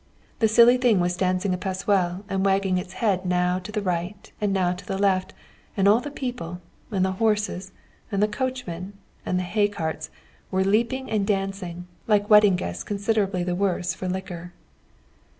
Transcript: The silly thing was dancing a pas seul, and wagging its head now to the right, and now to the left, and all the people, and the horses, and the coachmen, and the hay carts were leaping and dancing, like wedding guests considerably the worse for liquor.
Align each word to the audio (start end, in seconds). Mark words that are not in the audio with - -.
The 0.39 0.47
silly 0.47 0.77
thing 0.77 0.99
was 0.99 1.15
dancing 1.15 1.53
a 1.53 1.59
pas 1.59 1.85
seul, 1.85 2.25
and 2.27 2.43
wagging 2.43 2.79
its 2.79 2.93
head 2.93 3.23
now 3.23 3.59
to 3.59 3.71
the 3.71 3.83
right, 3.83 4.31
and 4.41 4.51
now 4.51 4.73
to 4.73 4.83
the 4.83 4.97
left, 4.97 5.31
and 5.77 5.87
all 5.87 5.99
the 5.99 6.09
people, 6.09 6.59
and 6.89 7.05
the 7.05 7.11
horses, 7.11 7.71
and 8.11 8.19
the 8.23 8.27
coachmen, 8.27 8.93
and 9.27 9.37
the 9.37 9.43
hay 9.43 9.67
carts 9.67 10.09
were 10.49 10.63
leaping 10.63 11.11
and 11.11 11.27
dancing, 11.27 11.85
like 12.07 12.31
wedding 12.31 12.55
guests 12.55 12.83
considerably 12.83 13.43
the 13.43 13.53
worse 13.53 13.93
for 13.93 14.07
liquor. 14.09 14.53